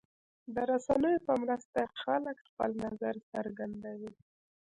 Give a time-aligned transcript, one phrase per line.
[0.53, 4.13] د رسنیو په مرسته خلک خپل نظر څرګندوي.